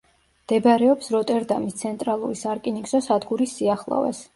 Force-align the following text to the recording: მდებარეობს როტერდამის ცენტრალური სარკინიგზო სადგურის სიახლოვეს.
მდებარეობს 0.45 1.11
როტერდამის 1.17 1.79
ცენტრალური 1.85 2.41
სარკინიგზო 2.43 3.07
სადგურის 3.13 3.59
სიახლოვეს. 3.61 4.29